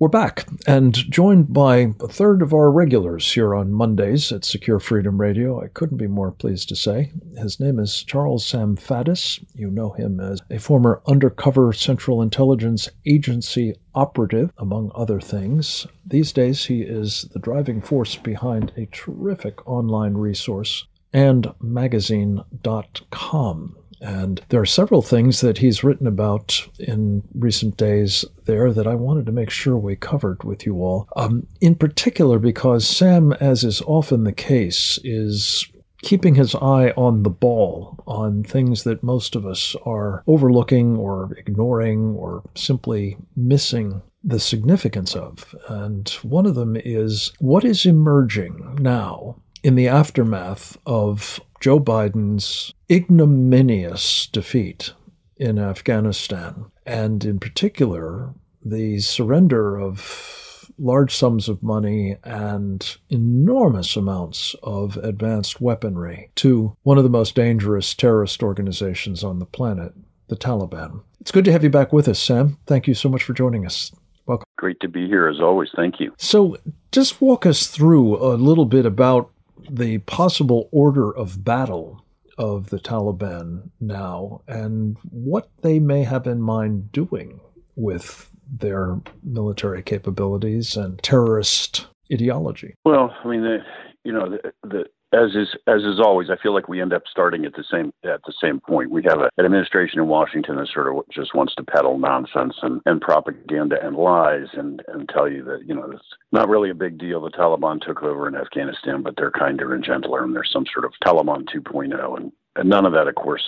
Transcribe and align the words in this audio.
We're 0.00 0.08
back 0.08 0.48
and 0.66 0.94
joined 0.94 1.52
by 1.52 1.92
a 2.00 2.08
third 2.08 2.40
of 2.40 2.54
our 2.54 2.70
regulars 2.70 3.30
here 3.30 3.54
on 3.54 3.70
Mondays 3.70 4.32
at 4.32 4.46
Secure 4.46 4.80
Freedom 4.80 5.20
Radio. 5.20 5.62
I 5.62 5.68
couldn't 5.68 5.98
be 5.98 6.06
more 6.06 6.32
pleased 6.32 6.70
to 6.70 6.76
say. 6.76 7.12
His 7.36 7.60
name 7.60 7.78
is 7.78 8.02
Charles 8.02 8.46
Sam 8.46 8.78
Faddis. 8.78 9.44
You 9.54 9.70
know 9.70 9.90
him 9.90 10.18
as 10.18 10.40
a 10.48 10.56
former 10.56 11.02
undercover 11.06 11.74
Central 11.74 12.22
Intelligence 12.22 12.88
Agency 13.04 13.74
operative, 13.94 14.54
among 14.56 14.90
other 14.94 15.20
things. 15.20 15.86
These 16.06 16.32
days, 16.32 16.64
he 16.64 16.80
is 16.80 17.28
the 17.34 17.38
driving 17.38 17.82
force 17.82 18.16
behind 18.16 18.72
a 18.78 18.86
terrific 18.86 19.68
online 19.68 20.14
resource 20.14 20.86
andmagazine.com. 21.12 23.76
And 24.00 24.40
there 24.48 24.60
are 24.60 24.66
several 24.66 25.02
things 25.02 25.40
that 25.40 25.58
he's 25.58 25.84
written 25.84 26.06
about 26.06 26.66
in 26.78 27.22
recent 27.34 27.76
days 27.76 28.24
there 28.46 28.72
that 28.72 28.86
I 28.86 28.94
wanted 28.94 29.26
to 29.26 29.32
make 29.32 29.50
sure 29.50 29.76
we 29.76 29.96
covered 29.96 30.42
with 30.42 30.64
you 30.64 30.76
all. 30.76 31.08
Um, 31.16 31.46
in 31.60 31.74
particular, 31.74 32.38
because 32.38 32.86
Sam, 32.86 33.32
as 33.34 33.64
is 33.64 33.82
often 33.82 34.24
the 34.24 34.32
case, 34.32 34.98
is 35.04 35.66
keeping 36.02 36.34
his 36.34 36.54
eye 36.54 36.90
on 36.96 37.22
the 37.22 37.30
ball, 37.30 38.02
on 38.06 38.42
things 38.42 38.84
that 38.84 39.02
most 39.02 39.36
of 39.36 39.44
us 39.44 39.76
are 39.84 40.22
overlooking 40.26 40.96
or 40.96 41.34
ignoring 41.36 42.14
or 42.14 42.42
simply 42.54 43.18
missing 43.36 44.02
the 44.22 44.40
significance 44.40 45.14
of. 45.14 45.54
And 45.68 46.08
one 46.22 46.46
of 46.46 46.54
them 46.54 46.76
is 46.76 47.32
what 47.38 47.64
is 47.64 47.86
emerging 47.86 48.78
now 48.80 49.36
in 49.62 49.74
the 49.74 49.88
aftermath 49.88 50.78
of 50.86 51.40
Joe 51.60 51.78
Biden's 51.78 52.72
ignominious 52.90 54.26
defeat 54.26 54.94
in 55.36 55.58
Afghanistan, 55.58 56.70
and 56.86 57.22
in 57.22 57.38
particular, 57.38 58.32
the 58.64 59.00
surrender 59.00 59.78
of 59.78 60.70
large 60.78 61.14
sums 61.14 61.50
of 61.50 61.62
money 61.62 62.16
and 62.24 62.96
enormous 63.10 63.94
amounts 63.94 64.56
of 64.62 64.96
advanced 64.98 65.60
weaponry 65.60 66.30
to 66.36 66.74
one 66.82 66.96
of 66.96 67.04
the 67.04 67.10
most 67.10 67.34
dangerous 67.34 67.92
terrorist 67.94 68.42
organizations 68.42 69.22
on 69.22 69.38
the 69.38 69.46
planet, 69.46 69.92
the 70.28 70.36
Taliban. 70.36 71.02
It's 71.20 71.30
good 71.30 71.44
to 71.44 71.52
have 71.52 71.62
you 71.62 71.68
back 71.68 71.92
with 71.92 72.08
us, 72.08 72.18
Sam. 72.18 72.56
Thank 72.66 72.88
you 72.88 72.94
so 72.94 73.10
much 73.10 73.22
for 73.22 73.34
joining 73.34 73.66
us. 73.66 73.92
Welcome. 74.24 74.44
Great 74.56 74.80
to 74.80 74.88
be 74.88 75.06
here 75.06 75.28
as 75.28 75.40
always. 75.40 75.68
Thank 75.76 76.00
you. 76.00 76.14
So, 76.16 76.56
just 76.92 77.20
walk 77.20 77.44
us 77.44 77.66
through 77.66 78.16
a 78.16 78.36
little 78.36 78.64
bit 78.64 78.86
about 78.86 79.30
the 79.68 79.98
possible 79.98 80.68
order 80.72 81.14
of 81.14 81.44
battle 81.44 82.04
of 82.38 82.70
the 82.70 82.78
Taliban 82.78 83.70
now 83.80 84.40
and 84.48 84.96
what 85.10 85.50
they 85.62 85.78
may 85.78 86.04
have 86.04 86.26
in 86.26 86.40
mind 86.40 86.92
doing 86.92 87.40
with 87.76 88.30
their 88.50 89.00
military 89.22 89.82
capabilities 89.82 90.76
and 90.76 91.02
terrorist 91.02 91.86
ideology. 92.12 92.74
Well, 92.84 93.14
I 93.22 93.28
mean, 93.28 93.42
the, 93.42 93.58
you 94.04 94.12
know, 94.12 94.30
the, 94.30 94.52
the 94.62 94.84
as 95.12 95.34
is 95.34 95.48
as 95.66 95.82
is 95.82 95.98
always, 95.98 96.30
I 96.30 96.36
feel 96.36 96.54
like 96.54 96.68
we 96.68 96.80
end 96.80 96.92
up 96.92 97.02
starting 97.10 97.44
at 97.44 97.54
the 97.54 97.64
same 97.70 97.92
at 98.04 98.22
the 98.24 98.32
same 98.40 98.60
point. 98.60 98.90
We 98.90 99.02
have 99.08 99.18
a, 99.18 99.30
an 99.38 99.44
administration 99.44 99.98
in 99.98 100.06
Washington 100.06 100.56
that 100.56 100.68
sort 100.72 100.88
of 100.88 101.02
just 101.12 101.34
wants 101.34 101.54
to 101.56 101.64
peddle 101.64 101.98
nonsense 101.98 102.54
and, 102.62 102.80
and 102.86 103.00
propaganda 103.00 103.76
and 103.84 103.96
lies 103.96 104.46
and 104.52 104.82
and 104.88 105.08
tell 105.08 105.28
you 105.28 105.42
that 105.44 105.66
you 105.66 105.74
know 105.74 105.90
it's 105.90 106.04
not 106.30 106.48
really 106.48 106.70
a 106.70 106.74
big 106.74 106.98
deal. 106.98 107.20
The 107.20 107.30
Taliban 107.30 107.80
took 107.80 108.02
over 108.02 108.28
in 108.28 108.36
Afghanistan, 108.36 109.02
but 109.02 109.14
they're 109.16 109.32
kinder 109.32 109.74
and 109.74 109.84
gentler, 109.84 110.22
and 110.22 110.34
there's 110.34 110.52
some 110.52 110.66
sort 110.72 110.84
of 110.84 110.92
Taliban 111.04 111.44
2.0, 111.48 112.16
and, 112.16 112.32
and 112.56 112.68
none 112.68 112.86
of 112.86 112.92
that, 112.92 113.08
of 113.08 113.16
course, 113.16 113.44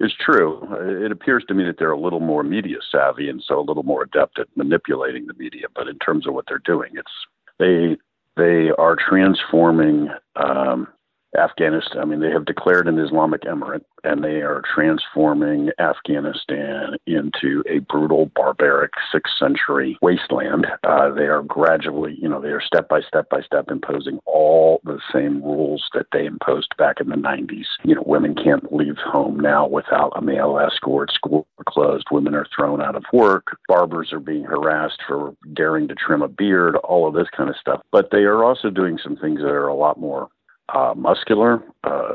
is 0.00 0.12
true. 0.20 0.68
It 1.04 1.12
appears 1.12 1.44
to 1.48 1.54
me 1.54 1.64
that 1.64 1.78
they're 1.78 1.92
a 1.92 2.00
little 2.00 2.20
more 2.20 2.42
media 2.42 2.76
savvy 2.92 3.30
and 3.30 3.42
so 3.46 3.58
a 3.58 3.64
little 3.64 3.84
more 3.84 4.02
adept 4.02 4.38
at 4.38 4.48
manipulating 4.54 5.26
the 5.26 5.34
media. 5.34 5.66
But 5.74 5.88
in 5.88 5.98
terms 5.98 6.26
of 6.26 6.34
what 6.34 6.44
they're 6.46 6.58
doing, 6.58 6.92
it's 6.94 7.10
they 7.58 7.96
they 8.36 8.70
are 8.78 8.96
transforming 8.96 10.08
um, 10.36 10.88
Afghanistan. 11.36 12.00
I 12.00 12.04
mean, 12.04 12.20
they 12.20 12.30
have 12.30 12.44
declared 12.44 12.88
an 12.88 12.98
Islamic 12.98 13.42
emirate, 13.42 13.84
and 14.02 14.22
they 14.22 14.42
are 14.42 14.62
transforming 14.74 15.70
Afghanistan 15.78 16.96
into 17.06 17.62
a 17.68 17.78
brutal, 17.80 18.30
barbaric, 18.34 18.92
sixth 19.10 19.34
century 19.38 19.98
wasteland. 20.02 20.66
Uh, 20.84 21.10
they 21.10 21.26
are 21.26 21.42
gradually, 21.42 22.16
you 22.20 22.28
know, 22.28 22.40
they 22.40 22.48
are 22.48 22.60
step 22.60 22.88
by 22.88 23.00
step 23.00 23.28
by 23.30 23.40
step 23.42 23.70
imposing 23.70 24.18
all 24.26 24.80
the 24.84 25.00
same 25.12 25.42
rules 25.42 25.84
that 25.94 26.06
they 26.12 26.26
imposed 26.26 26.74
back 26.76 27.00
in 27.00 27.08
the 27.08 27.16
90s. 27.16 27.66
You 27.84 27.94
know, 27.94 28.04
women 28.06 28.34
can't 28.34 28.72
leave 28.72 28.96
home 28.98 29.38
now 29.40 29.66
without 29.66 30.12
a 30.16 30.22
male 30.22 30.58
escort. 30.58 31.10
Schools 31.12 31.46
are 31.58 31.64
closed. 31.66 32.06
Women 32.10 32.34
are 32.34 32.46
thrown 32.54 32.82
out 32.82 32.96
of 32.96 33.04
work. 33.12 33.58
Barbers 33.68 34.12
are 34.12 34.20
being 34.20 34.44
harassed 34.44 35.00
for 35.06 35.34
daring 35.54 35.88
to 35.88 35.94
trim 35.94 36.22
a 36.22 36.28
beard. 36.28 36.76
All 36.76 37.06
of 37.08 37.14
this 37.14 37.28
kind 37.36 37.50
of 37.50 37.56
stuff. 37.56 37.80
But 37.90 38.10
they 38.10 38.24
are 38.24 38.44
also 38.44 38.70
doing 38.70 38.98
some 39.02 39.16
things 39.16 39.40
that 39.40 39.48
are 39.48 39.68
a 39.68 39.74
lot 39.74 39.98
more 39.98 40.28
uh, 40.72 40.94
muscular, 40.96 41.62
uh, 41.84 42.14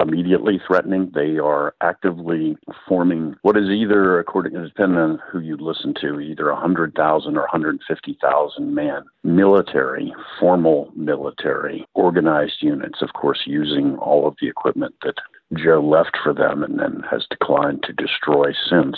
immediately 0.00 0.60
threatening. 0.66 1.10
They 1.14 1.38
are 1.38 1.74
actively 1.82 2.56
forming 2.88 3.36
what 3.42 3.56
is 3.56 3.68
either, 3.68 4.18
according 4.18 4.52
depending 4.52 4.98
on 4.98 5.20
who 5.30 5.40
you 5.40 5.56
listen 5.56 5.94
to, 6.00 6.20
either 6.20 6.52
100,000 6.52 7.36
or 7.36 7.40
150,000 7.40 8.74
man 8.74 9.04
military, 9.24 10.14
formal 10.40 10.90
military, 10.96 11.84
organized 11.94 12.62
units, 12.62 13.02
of 13.02 13.12
course, 13.12 13.42
using 13.46 13.96
all 13.96 14.26
of 14.26 14.34
the 14.40 14.48
equipment 14.48 14.94
that 15.02 15.16
Joe 15.54 15.80
left 15.80 16.16
for 16.22 16.32
them 16.32 16.62
and 16.62 16.78
then 16.78 17.02
has 17.10 17.26
declined 17.30 17.82
to 17.84 17.92
destroy 17.92 18.52
since. 18.70 18.96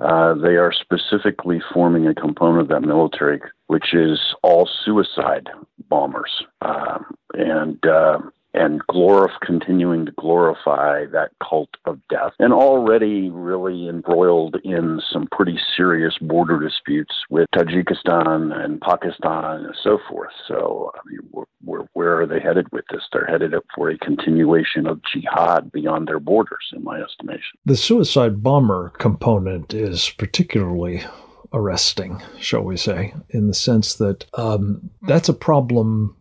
Uh, 0.00 0.34
they 0.34 0.56
are 0.56 0.72
specifically 0.72 1.62
forming 1.72 2.06
a 2.06 2.14
component 2.14 2.62
of 2.62 2.68
that 2.68 2.86
military, 2.86 3.40
which 3.68 3.94
is 3.94 4.18
all 4.42 4.68
suicide 4.84 5.48
bombers, 5.88 6.42
uh, 6.62 6.98
and 7.34 7.84
uh, 7.86 8.18
and 8.54 8.80
glorif- 8.86 9.40
continuing 9.40 10.06
to 10.06 10.12
glorify 10.12 11.04
that 11.06 11.30
cult 11.46 11.70
of 11.84 11.98
death, 12.08 12.32
and 12.38 12.52
already 12.52 13.28
really 13.30 13.88
embroiled 13.88 14.56
in 14.64 15.00
some 15.12 15.26
pretty 15.32 15.58
serious 15.76 16.16
border 16.20 16.60
disputes 16.60 17.14
with 17.30 17.48
Tajikistan 17.54 18.54
and 18.54 18.80
Pakistan 18.80 19.64
and 19.64 19.74
so 19.82 19.98
forth. 20.08 20.32
So, 20.46 20.92
I 20.94 21.00
mean, 21.06 21.44
where, 21.64 21.88
where 21.92 22.20
are 22.20 22.26
they 22.26 22.40
headed 22.40 22.70
with 22.72 22.84
this? 22.90 23.02
They're 23.12 23.26
headed 23.26 23.54
up 23.54 23.64
for 23.74 23.90
a 23.90 23.98
continuation 23.98 24.86
of 24.86 25.00
jihad 25.12 25.72
beyond 25.72 26.06
their 26.08 26.20
borders, 26.20 26.70
in 26.72 26.84
my 26.84 27.00
estimation. 27.00 27.58
The 27.64 27.76
suicide 27.76 28.42
bomber 28.42 28.90
component 28.90 29.74
is 29.74 30.10
particularly 30.10 31.04
arresting, 31.52 32.22
shall 32.38 32.62
we 32.62 32.76
say, 32.76 33.14
in 33.30 33.48
the 33.48 33.54
sense 33.54 33.94
that 33.94 34.26
um, 34.34 34.90
that's 35.02 35.28
a 35.28 35.34
problem 35.34 36.16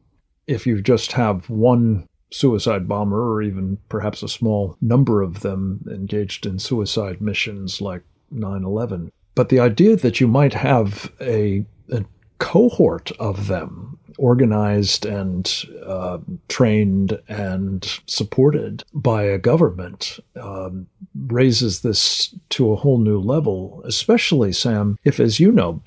if 0.48 0.68
you 0.68 0.82
just 0.82 1.14
have 1.14 1.50
one 1.50 2.06
suicide 2.34 2.88
bomber 2.88 3.32
or 3.32 3.42
even 3.42 3.78
perhaps 3.90 4.24
a 4.24 4.28
small 4.28 4.76
number 4.82 5.22
of 5.22 5.42
them 5.42 5.86
engaged 5.90 6.46
in 6.46 6.60
suicide 6.60 7.22
missions 7.22 7.82
like 7.82 8.02
9 8.32 8.64
11. 8.64 9.12
But 9.36 9.50
the 9.50 9.60
idea 9.60 9.96
that 9.96 10.20
you 10.20 10.28
might 10.28 10.54
have 10.54 11.12
a, 11.22 11.66
a 11.92 12.06
cohort 12.40 13.12
of 13.14 13.48
them 13.48 14.00
organized 14.18 15.06
and 15.06 15.64
uh, 15.86 16.20
trained 16.48 17.20
and 17.28 18.00
supported 18.06 18.84
by 18.94 19.24
a 19.24 19.38
government 19.38 20.20
um, 20.40 20.88
raises 21.16 21.82
this 21.82 22.36
to 22.50 22.72
a 22.72 22.76
whole 22.76 23.00
new 23.00 23.20
level, 23.20 23.82
especially, 23.86 24.54
Sam, 24.54 24.98
if, 25.04 25.20
as 25.20 25.40
you 25.40 25.52
know, 25.52 25.82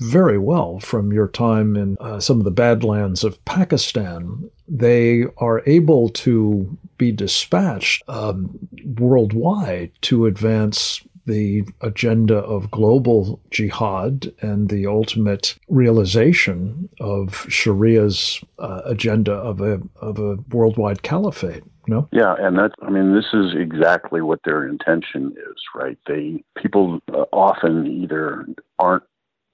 very 0.00 0.38
well 0.38 0.78
from 0.78 1.12
your 1.12 1.28
time 1.28 1.76
in 1.76 1.96
uh, 2.00 2.20
some 2.20 2.38
of 2.38 2.44
the 2.44 2.50
badlands 2.50 3.22
of 3.22 3.44
Pakistan. 3.44 4.50
They 4.70 5.24
are 5.38 5.62
able 5.66 6.08
to 6.10 6.78
be 6.96 7.10
dispatched 7.10 8.02
um, 8.08 8.56
worldwide 8.98 9.90
to 10.02 10.26
advance 10.26 11.02
the 11.26 11.64
agenda 11.80 12.36
of 12.36 12.70
global 12.70 13.40
jihad 13.50 14.32
and 14.40 14.68
the 14.68 14.86
ultimate 14.86 15.56
realization 15.68 16.88
of 16.98 17.46
Sharia's 17.48 18.42
uh, 18.58 18.82
agenda 18.84 19.32
of 19.32 19.60
a 19.60 19.80
of 20.00 20.18
a 20.18 20.36
worldwide 20.50 21.02
caliphate. 21.02 21.62
No? 21.86 22.08
Yeah, 22.12 22.34
and 22.38 22.58
that's 22.58 22.74
I 22.82 22.90
mean 22.90 23.14
this 23.14 23.32
is 23.32 23.54
exactly 23.56 24.20
what 24.20 24.40
their 24.44 24.66
intention 24.66 25.34
is, 25.36 25.56
right? 25.74 25.98
They 26.06 26.44
people 26.56 27.00
uh, 27.12 27.24
often 27.32 27.86
either 27.86 28.46
aren't 28.78 29.04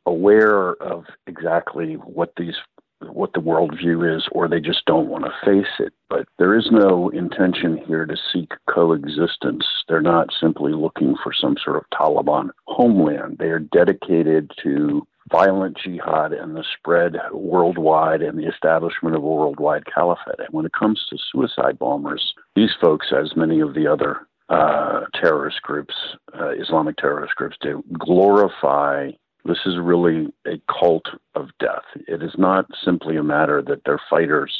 aware 0.07 0.75
of 0.75 1.05
exactly 1.27 1.95
what 1.95 2.33
these 2.37 2.55
what 3.01 3.33
the 3.33 3.41
worldview 3.41 4.17
is, 4.17 4.27
or 4.33 4.49
they 4.49 4.61
just 4.61 4.85
don't 4.87 5.09
want 5.09 5.25
to 5.25 5.33
face 5.45 5.73
it. 5.79 5.93
But 6.09 6.27
there 6.39 6.57
is 6.57 6.69
no 6.71 7.09
intention 7.11 7.79
here 7.87 8.07
to 8.07 8.17
seek 8.33 8.53
coexistence. 8.69 9.65
They're 9.89 10.01
not 10.01 10.29
simply 10.41 10.73
looking 10.73 11.15
for 11.23 11.33
some 11.33 11.57
sort 11.63 11.77
of 11.77 11.85
Taliban 11.93 12.51
homeland. 12.67 13.37
They 13.39 13.49
are 13.49 13.59
dedicated 13.59 14.51
to 14.63 15.07
violent 15.31 15.77
jihad 15.83 16.33
and 16.33 16.55
the 16.55 16.65
spread 16.79 17.17
worldwide 17.33 18.23
and 18.23 18.39
the 18.39 18.47
establishment 18.47 19.17
of 19.17 19.23
a 19.23 19.27
worldwide 19.27 19.85
caliphate. 19.93 20.39
And 20.39 20.49
when 20.51 20.67
it 20.67 20.73
comes 20.73 21.05
to 21.11 21.19
suicide 21.33 21.79
bombers, 21.79 22.35
these 22.55 22.75
folks, 22.81 23.09
as 23.13 23.37
many 23.37 23.61
of 23.61 23.75
the 23.75 23.87
other 23.87 24.27
uh, 24.49 25.07
terrorist 25.15 25.61
groups, 25.63 25.95
uh, 26.39 26.51
Islamic 26.51 26.97
terrorist 26.97 27.35
groups 27.35 27.57
do, 27.61 27.83
glorify 27.99 29.11
this 29.47 29.61
is 29.67 29.75
really 29.81 30.29
a 30.47 30.61
cult 30.73 31.07
of 31.35 31.49
death. 31.59 31.85
It 32.09 32.23
is 32.23 32.35
not 32.37 32.67
simply 32.85 33.17
a 33.17 33.23
matter 33.23 33.63
that 33.63 33.85
their 33.85 34.01
fighters 34.11 34.53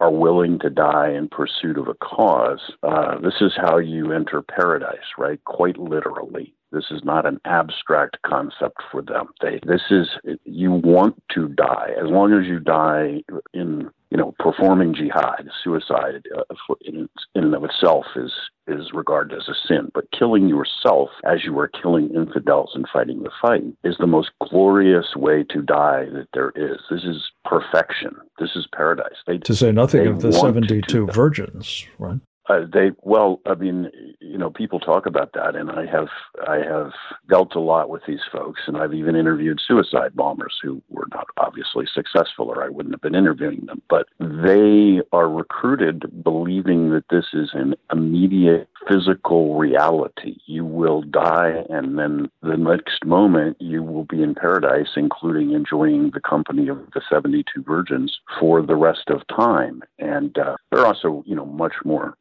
are 0.00 0.10
willing 0.10 0.58
to 0.60 0.70
die 0.70 1.10
in 1.10 1.28
pursuit 1.28 1.76
of 1.76 1.86
a 1.86 1.94
cause. 1.94 2.72
Uh, 2.82 3.18
this 3.20 3.34
is 3.40 3.52
how 3.56 3.76
you 3.78 4.12
enter 4.12 4.40
paradise, 4.42 4.98
right? 5.18 5.42
Quite 5.44 5.78
literally. 5.78 6.54
This 6.72 6.86
is 6.90 7.02
not 7.04 7.26
an 7.26 7.40
abstract 7.44 8.16
concept 8.24 8.78
for 8.90 9.02
them. 9.02 9.28
They, 9.42 9.60
this 9.66 9.82
is, 9.90 10.08
you 10.44 10.72
want 10.72 11.20
to 11.34 11.48
die. 11.48 11.90
As 12.02 12.08
long 12.08 12.32
as 12.32 12.46
you 12.46 12.60
die 12.60 13.22
in 13.52 13.90
you 14.10 14.16
know, 14.16 14.34
performing 14.38 14.94
jihad, 14.94 15.48
suicide 15.62 16.26
uh, 16.36 16.74
in, 16.82 17.08
in 17.34 17.44
and 17.44 17.54
of 17.54 17.64
itself 17.64 18.06
is 18.16 18.32
is 18.66 18.92
regarded 18.92 19.36
as 19.36 19.48
a 19.48 19.54
sin. 19.66 19.90
But 19.94 20.10
killing 20.16 20.48
yourself 20.48 21.10
as 21.24 21.44
you 21.44 21.58
are 21.58 21.68
killing 21.68 22.14
infidels 22.14 22.72
and 22.74 22.86
fighting 22.92 23.22
the 23.22 23.30
fight 23.42 23.64
is 23.82 23.96
the 23.98 24.06
most 24.06 24.30
glorious 24.48 25.16
way 25.16 25.44
to 25.50 25.62
die 25.62 26.06
that 26.12 26.28
there 26.34 26.52
is. 26.54 26.78
This 26.90 27.04
is 27.04 27.30
perfection. 27.44 28.14
This 28.38 28.50
is 28.54 28.66
paradise. 28.74 29.16
They, 29.26 29.38
to 29.38 29.54
say 29.54 29.72
nothing 29.72 30.06
of 30.06 30.20
the 30.20 30.32
seventy-two 30.32 31.06
virgins, 31.08 31.86
right? 31.98 32.20
Uh, 32.50 32.66
they 32.72 32.90
well, 33.02 33.40
I 33.46 33.54
mean, 33.54 33.78
you 34.20 34.38
know, 34.40 34.50
people 34.50 34.80
talk 34.80 35.06
about 35.06 35.30
that, 35.34 35.54
and 35.54 35.70
I 35.70 35.86
have 35.86 36.08
I 36.48 36.58
have 36.72 36.90
dealt 37.28 37.54
a 37.54 37.60
lot 37.60 37.90
with 37.90 38.02
these 38.08 38.24
folks, 38.32 38.62
and 38.66 38.76
I've 38.76 38.94
even 39.00 39.14
interviewed 39.14 39.60
suicide 39.68 40.16
bombers 40.16 40.56
who 40.62 40.82
were 40.88 41.06
not 41.14 41.26
obviously 41.36 41.86
successful, 41.94 42.46
or 42.48 42.64
I 42.64 42.68
wouldn't 42.68 42.94
have 42.94 43.06
been 43.06 43.14
interviewing 43.14 43.66
them. 43.66 43.80
But 43.88 44.06
they 44.18 45.00
are 45.12 45.30
recruited 45.30 46.24
believing 46.24 46.90
that 46.90 47.08
this 47.08 47.26
is 47.32 47.50
an 47.52 47.74
immediate 47.92 48.68
physical 48.88 49.56
reality. 49.56 50.34
You 50.46 50.64
will 50.64 51.02
die, 51.02 51.52
and 51.68 51.98
then 51.98 52.30
the 52.42 52.56
next 52.56 53.04
moment 53.04 53.58
you 53.60 53.80
will 53.84 54.04
be 54.04 54.22
in 54.22 54.34
paradise, 54.34 54.92
including 54.96 55.52
enjoying 55.52 56.10
the 56.10 56.20
company 56.20 56.66
of 56.68 56.78
the 56.94 57.02
seventy-two 57.08 57.62
virgins 57.62 58.18
for 58.40 58.60
the 58.60 58.76
rest 58.76 59.06
of 59.08 59.20
time. 59.28 59.82
And 60.00 60.36
uh, 60.36 60.56
they're 60.70 60.86
also, 60.86 61.22
you 61.26 61.36
know, 61.36 61.46
much 61.46 61.74
more 61.84 62.16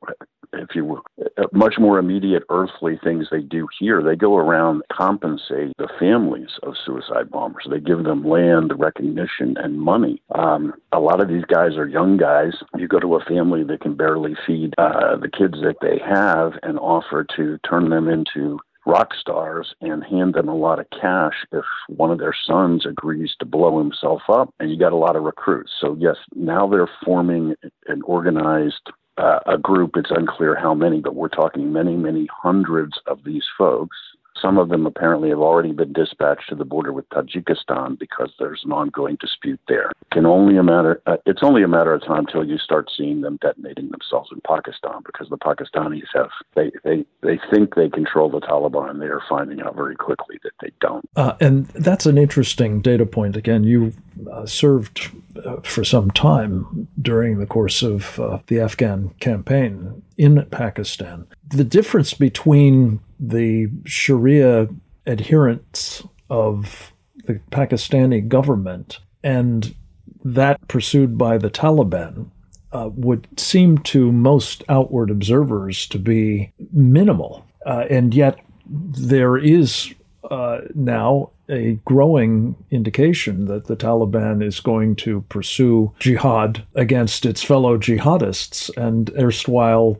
if 0.53 0.75
you 0.75 0.85
will, 0.85 1.03
uh, 1.37 1.43
much 1.51 1.75
more 1.79 1.99
immediate 1.99 2.43
earthly 2.49 2.99
things 3.03 3.27
they 3.31 3.41
do 3.41 3.67
here. 3.79 4.01
They 4.01 4.15
go 4.15 4.37
around 4.37 4.83
compensate 4.91 5.73
the 5.77 5.89
families 5.99 6.49
of 6.63 6.75
suicide 6.85 7.29
bombers. 7.29 7.67
They 7.69 7.79
give 7.79 8.03
them 8.03 8.27
land, 8.27 8.73
recognition, 8.77 9.55
and 9.57 9.79
money. 9.79 10.21
Um, 10.35 10.73
a 10.91 10.99
lot 10.99 11.21
of 11.21 11.27
these 11.27 11.45
guys 11.45 11.75
are 11.77 11.87
young 11.87 12.17
guys. 12.17 12.53
You 12.77 12.87
go 12.87 12.99
to 12.99 13.15
a 13.15 13.25
family 13.25 13.63
that 13.63 13.81
can 13.81 13.95
barely 13.95 14.35
feed 14.45 14.73
uh, 14.77 15.17
the 15.17 15.29
kids 15.29 15.61
that 15.61 15.77
they 15.81 15.99
have 16.05 16.53
and 16.63 16.79
offer 16.79 17.25
to 17.35 17.57
turn 17.67 17.89
them 17.89 18.07
into 18.07 18.59
rock 18.85 19.13
stars 19.19 19.75
and 19.81 20.03
hand 20.03 20.33
them 20.33 20.47
a 20.47 20.55
lot 20.55 20.79
of 20.79 20.89
cash 20.89 21.45
if 21.51 21.65
one 21.89 22.11
of 22.11 22.17
their 22.17 22.35
sons 22.45 22.85
agrees 22.85 23.35
to 23.39 23.45
blow 23.45 23.77
himself 23.77 24.21
up. 24.29 24.53
And 24.59 24.71
you 24.71 24.79
got 24.79 24.93
a 24.93 24.97
lot 24.97 25.15
of 25.15 25.23
recruits. 25.23 25.71
So, 25.79 25.95
yes, 25.99 26.15
now 26.35 26.67
they're 26.67 26.89
forming 27.05 27.55
an 27.87 28.01
organized 28.03 28.91
Uh, 29.19 29.39
a 29.47 29.57
group. 29.57 29.97
It's 29.97 30.11
unclear 30.11 30.55
how 30.55 30.73
many, 30.73 31.01
but 31.01 31.13
we're 31.13 31.27
talking 31.27 31.73
many, 31.73 31.97
many 31.97 32.29
hundreds 32.31 32.97
of 33.05 33.25
these 33.25 33.43
folks 33.57 33.97
some 34.41 34.57
of 34.57 34.69
them 34.69 34.85
apparently 34.85 35.29
have 35.29 35.39
already 35.39 35.71
been 35.71 35.93
dispatched 35.93 36.49
to 36.49 36.55
the 36.55 36.65
border 36.65 36.93
with 36.93 37.07
Tajikistan 37.09 37.97
because 37.99 38.31
there's 38.39 38.61
an 38.65 38.71
ongoing 38.71 39.17
dispute 39.19 39.59
there. 39.67 39.91
Can 40.11 40.25
only 40.25 40.57
a 40.57 40.63
matter 40.63 41.01
uh, 41.05 41.17
it's 41.25 41.43
only 41.43 41.63
a 41.63 41.67
matter 41.67 41.93
of 41.93 42.01
time 42.01 42.25
until 42.27 42.43
you 42.43 42.57
start 42.57 42.89
seeing 42.95 43.21
them 43.21 43.37
detonating 43.41 43.89
themselves 43.89 44.29
in 44.31 44.41
Pakistan 44.41 45.01
because 45.05 45.29
the 45.29 45.37
Pakistanis 45.37 46.03
have 46.13 46.29
they 46.55 46.71
they, 46.83 47.05
they 47.21 47.39
think 47.51 47.75
they 47.75 47.89
control 47.89 48.29
the 48.29 48.39
Taliban. 48.41 48.99
They 48.99 49.07
are 49.07 49.21
finding 49.29 49.61
out 49.61 49.75
very 49.75 49.95
quickly 49.95 50.39
that 50.43 50.51
they 50.61 50.71
don't. 50.79 51.07
Uh, 51.15 51.35
and 51.39 51.67
that's 51.67 52.05
an 52.05 52.17
interesting 52.17 52.81
data 52.81 53.05
point. 53.05 53.35
Again, 53.35 53.63
you 53.63 53.93
uh, 54.31 54.45
served 54.45 55.11
uh, 55.45 55.57
for 55.61 55.83
some 55.83 56.11
time 56.11 56.87
during 57.01 57.39
the 57.39 57.45
course 57.45 57.81
of 57.81 58.19
uh, 58.19 58.39
the 58.47 58.59
Afghan 58.59 59.09
campaign 59.19 60.01
in 60.17 60.45
Pakistan. 60.51 61.27
The 61.47 61.63
difference 61.63 62.13
between 62.13 62.99
the 63.19 63.67
Sharia 63.85 64.67
adherents 65.05 66.03
of 66.29 66.93
the 67.25 67.39
Pakistani 67.51 68.27
government 68.27 68.99
and 69.23 69.75
that 70.23 70.67
pursued 70.67 71.17
by 71.17 71.37
the 71.37 71.49
Taliban 71.49 72.29
uh, 72.71 72.89
would 72.93 73.27
seem 73.39 73.77
to 73.79 74.11
most 74.11 74.63
outward 74.69 75.09
observers 75.09 75.87
to 75.87 75.97
be 75.99 76.51
minimal. 76.71 77.45
Uh, 77.65 77.85
and 77.89 78.13
yet, 78.13 78.39
there 78.67 79.37
is 79.37 79.93
uh, 80.29 80.59
now 80.75 81.31
a 81.49 81.79
growing 81.85 82.55
indication 82.69 83.45
that 83.45 83.65
the 83.65 83.75
Taliban 83.75 84.43
is 84.43 84.59
going 84.59 84.95
to 84.97 85.21
pursue 85.29 85.91
jihad 85.99 86.63
against 86.75 87.25
its 87.25 87.43
fellow 87.43 87.77
jihadists 87.77 88.69
and 88.77 89.09
erstwhile 89.17 89.97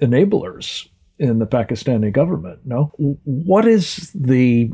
enablers 0.00 0.88
in 1.22 1.38
the 1.38 1.46
Pakistani 1.46 2.12
government. 2.12 2.58
No, 2.64 2.92
what 2.96 3.64
is 3.64 4.10
the 4.12 4.70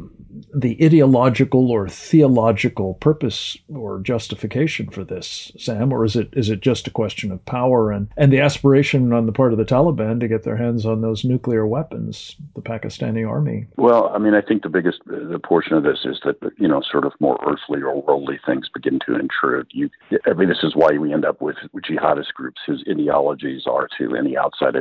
the 0.55 0.83
ideological 0.83 1.71
or 1.71 1.89
theological 1.89 2.95
purpose 2.95 3.59
or 3.69 4.01
justification 4.01 4.89
for 4.89 5.05
this, 5.05 5.53
Sam, 5.59 5.93
or 5.93 6.05
is 6.07 6.17
it 6.17 6.31
is 6.33 6.49
it 6.49 6.61
just 6.61 6.87
a 6.87 6.91
question 6.91 7.31
of 7.31 7.45
power 7.45 7.93
and 7.93 8.09
and 8.17 8.33
the 8.33 8.41
aspiration 8.41 9.13
on 9.13 9.27
the 9.27 9.33
part 9.33 9.53
of 9.53 9.59
the 9.59 9.65
Taliban 9.67 10.21
to 10.21 10.29
get 10.29 10.45
their 10.45 10.57
hands 10.57 10.87
on 10.87 11.03
those 11.03 11.23
nuclear 11.23 11.67
weapons, 11.67 12.37
the 12.55 12.63
Pakistani 12.63 13.29
army? 13.29 13.67
Well, 13.77 14.11
I 14.15 14.19
mean, 14.19 14.35
I 14.35 14.41
think 14.41 14.63
the 14.63 14.71
biggest 14.71 15.01
the 15.05 15.41
portion 15.43 15.75
of 15.75 15.83
this 15.83 16.07
is 16.07 16.19
that 16.25 16.37
you 16.57 16.69
know 16.69 16.81
sort 16.91 17.05
of 17.05 17.13
more 17.21 17.39
earthly 17.47 17.83
or 17.83 18.01
worldly 18.01 18.41
things 18.47 18.71
begin 18.73 19.01
to 19.07 19.19
intrude. 19.19 19.67
You, 19.73 19.91
I 20.25 20.33
mean, 20.33 20.49
this 20.49 20.63
is 20.63 20.75
why 20.75 20.97
we 20.97 21.13
end 21.13 21.27
up 21.27 21.43
with 21.43 21.57
jihadist 21.87 22.33
groups 22.35 22.61
whose 22.67 22.83
ideologies 22.91 23.65
are 23.67 23.87
to 23.99 24.17
any 24.17 24.37
outside 24.37 24.77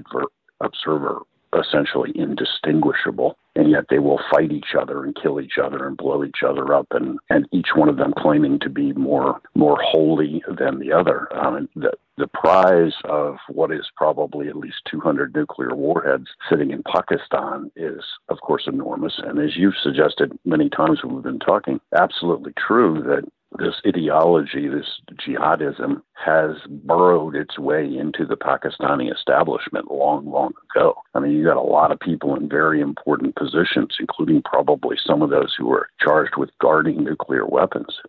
observer 0.62 1.24
essentially 1.54 2.12
indistinguishable 2.16 3.38
and 3.58 3.72
yet 3.72 3.86
they 3.90 4.00
will 4.00 4.20
fight 4.32 4.52
each 4.52 4.76
other 4.80 5.04
and 5.04 5.18
kill 5.22 5.42
each 5.42 5.58
other 5.62 5.88
and 5.88 5.98
blow 5.98 6.24
each 6.24 6.44
other 6.48 6.74
up 6.74 6.88
and, 6.92 7.18
and 7.30 7.48
each 7.52 7.70
one 7.76 7.90
of 7.90 7.98
them 7.98 8.14
claiming 8.18 8.60
to 8.60 8.70
be 8.70 8.94
more 8.94 9.42
more 9.56 9.78
holy 9.82 10.44
than 10.60 10.80
the 10.80 10.92
other. 10.92 11.28
Um, 11.36 11.68
the, 11.76 11.92
the 12.18 12.28
prize 12.28 12.94
of 13.06 13.38
what 13.50 13.72
is 13.72 13.88
probably 13.96 14.48
at 14.48 14.56
least 14.56 14.78
200 14.90 15.36
nuclear 15.36 15.76
warheads 15.76 16.28
sitting 16.50 16.72
in 16.72 16.84
Pakistan 16.84 17.72
is 17.76 18.04
of 18.30 18.40
course 18.42 18.64
enormous. 18.68 19.20
And 19.24 19.40
as 19.40 19.56
you've 19.56 19.78
suggested 19.82 20.38
many 20.46 20.70
times 20.70 21.00
when 21.04 21.16
we've 21.16 21.24
been 21.24 21.40
talking 21.40 21.80
absolutely 21.96 22.54
true 22.58 23.02
that 23.08 23.24
this 23.58 23.76
ideology, 23.86 24.68
this 24.68 25.00
jihadism, 25.14 26.02
has 26.14 26.58
burrowed 26.68 27.36
its 27.36 27.58
way 27.58 27.86
into 27.86 28.26
the 28.26 28.36
Pakistani 28.36 29.14
establishment 29.14 29.90
long, 29.90 30.30
long 30.30 30.54
ago. 30.70 30.96
I 31.14 31.20
mean, 31.20 31.32
you 31.32 31.46
got 31.46 31.58
a 31.58 31.62
lot 31.62 31.92
of 31.92 32.00
people 32.00 32.36
in 32.36 32.50
very 32.50 32.82
important 32.82 33.36
positions, 33.36 33.96
including 34.00 34.42
probably 34.44 34.98
some 35.04 35.22
of 35.22 35.30
those 35.30 35.56
who 35.58 35.72
are 35.72 35.90
charged 36.00 36.36
with 36.38 36.50
guarding 36.60 37.04
nuclear 37.04 37.46
weapons, 37.46 38.00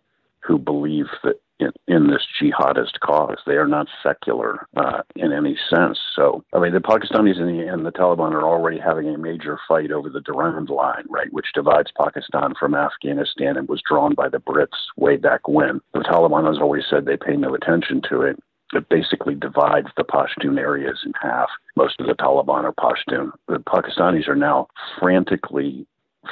who 0.41 0.57
believe 0.57 1.07
that 1.23 1.39
in, 1.59 1.71
in 1.87 2.07
this 2.07 2.25
jihadist 2.41 2.99
cause. 3.01 3.37
They 3.45 3.55
are 3.55 3.67
not 3.67 3.87
secular 4.01 4.67
uh, 4.77 5.01
in 5.15 5.31
any 5.31 5.57
sense. 5.69 5.99
So, 6.15 6.43
I 6.53 6.59
mean, 6.59 6.73
the 6.73 6.79
Pakistanis 6.79 7.39
and 7.39 7.49
the, 7.49 7.67
and 7.67 7.85
the 7.85 7.91
Taliban 7.91 8.31
are 8.31 8.43
already 8.43 8.79
having 8.79 9.09
a 9.09 9.17
major 9.17 9.59
fight 9.67 9.91
over 9.91 10.09
the 10.09 10.21
Durand 10.21 10.69
Line, 10.69 11.05
right, 11.09 11.31
which 11.31 11.47
divides 11.53 11.91
Pakistan 11.99 12.53
from 12.59 12.75
Afghanistan 12.75 13.57
and 13.57 13.67
was 13.67 13.81
drawn 13.87 14.15
by 14.15 14.29
the 14.29 14.39
Brits 14.39 14.67
way 14.97 15.17
back 15.17 15.47
when. 15.47 15.81
The 15.93 15.99
Taliban 15.99 16.47
has 16.47 16.61
always 16.61 16.83
said 16.89 17.05
they 17.05 17.17
pay 17.17 17.35
no 17.35 17.53
attention 17.53 18.01
to 18.09 18.21
it. 18.21 18.39
It 18.73 18.87
basically 18.87 19.33
divides 19.33 19.87
the 19.97 20.03
Pashtun 20.03 20.59
areas 20.59 20.99
in 21.03 21.13
half. 21.19 21.49
Most 21.75 21.99
of 21.99 22.05
the 22.05 22.13
Taliban 22.13 22.65
are 22.65 22.73
Pashtun. 22.73 23.31
The 23.47 23.57
Pakistanis 23.57 24.27
are 24.27 24.35
now 24.35 24.67
frantically 24.99 25.87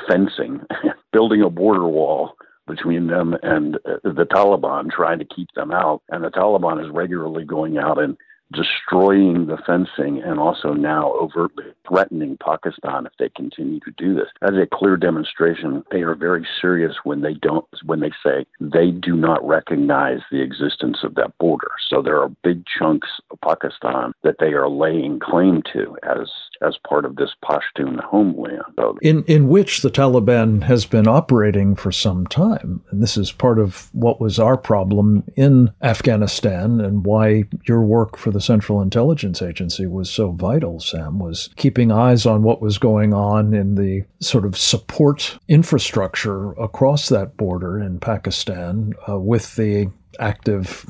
fencing, 0.08 0.62
building 1.12 1.42
a 1.42 1.50
border 1.50 1.88
wall 1.88 2.36
between 2.68 3.08
them 3.08 3.36
and 3.44 3.76
uh, 3.78 3.98
the 4.04 4.26
Taliban, 4.26 4.92
trying 4.92 5.20
to 5.20 5.26
keep 5.26 5.50
them 5.56 5.72
out. 5.72 6.02
And 6.10 6.24
the 6.24 6.30
Taliban 6.30 6.84
is 6.84 6.92
regularly 6.92 7.46
going 7.46 7.78
out 7.78 7.98
and 8.00 8.18
destroying 8.54 9.48
the 9.48 9.58
fencing 9.66 10.22
and 10.24 10.40
also 10.40 10.74
now 10.74 11.12
overtly 11.14 11.66
threatening 11.88 12.38
Pakistan 12.38 13.06
if 13.06 13.12
they 13.20 13.30
continue 13.30 13.80
to 13.82 13.92
do 13.98 14.14
this. 14.16 14.28
That 14.42 14.54
is 14.54 14.60
a 14.60 14.76
clear 14.76 14.96
demonstration 14.96 15.84
they 15.92 16.02
are 16.02 16.16
very 16.16 16.48
serious 16.62 16.96
when 17.04 17.22
they 17.22 17.34
don't 17.34 17.66
when 17.84 18.00
they 18.00 18.12
say 18.24 18.46
they 18.60 18.92
do 18.92 19.16
not 19.16 19.46
recognize 19.46 20.20
the 20.32 20.42
existence 20.42 21.00
of 21.04 21.16
that 21.16 21.38
border. 21.40 21.72
So 21.90 22.02
there 22.02 22.22
are 22.22 22.30
big 22.44 22.64
chunks 22.66 23.10
of 23.32 23.40
Pakistan 23.42 24.14
that 24.24 24.36
they 24.40 24.54
are 24.54 24.70
laying 24.70 25.20
claim 25.20 25.62
to 25.74 25.98
as 26.04 26.30
as 26.62 26.78
part 26.88 27.06
of 27.06 27.16
this 27.16 27.32
Pashtun 27.44 28.04
homeland. 28.04 28.62
In, 29.02 29.24
in 29.26 29.48
which 29.48 29.82
the 29.82 29.90
Taliban 29.90 30.64
has 30.64 30.86
been 30.86 31.08
operating 31.08 31.76
for 31.76 31.92
some 31.92 32.28
time. 32.28 32.82
And 32.90 33.02
this 33.02 33.18
is 33.18 33.32
part 33.32 33.60
of 33.60 33.90
what 33.94 34.20
was 34.20 34.40
our 34.40 34.58
problem 34.58 35.24
in 35.36 35.72
Afghanistan 35.82 36.80
and 36.80 37.06
why 37.06 37.46
your 37.68 37.82
work 37.82 38.18
for 38.18 38.32
the 38.32 38.42
Central 38.42 38.82
Intelligence 38.82 39.42
Agency 39.42 39.86
was 39.86 40.10
so 40.10 40.32
vital, 40.32 40.80
Sam, 40.80 41.20
was 41.20 41.50
keeping 41.56 41.92
eyes 41.92 42.26
on 42.26 42.44
what 42.44 42.62
was 42.62 42.78
going 42.78 43.14
on 43.14 43.54
in 43.54 43.76
the 43.76 44.04
sort 44.20 44.46
of 44.46 44.58
support 44.58 45.38
infrastructure 45.48 46.52
across 46.54 47.10
that 47.10 47.38
border 47.38 47.80
in 47.80 48.00
Pakistan 48.00 48.94
uh, 49.08 49.20
with 49.20 49.56
the 49.56 49.92
active 50.20 50.86